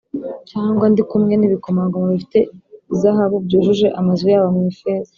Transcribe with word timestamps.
cyangwa 0.49 0.85
ndi 0.91 1.03
kumwe 1.09 1.33
n’ibikomangoma 1.37 2.07
bifite 2.13 2.39
izahabu, 2.93 3.35
byujuje 3.45 3.87
amazu 3.99 4.23
yabo 4.33 4.49
mu 4.55 4.63
ifeza 4.73 5.09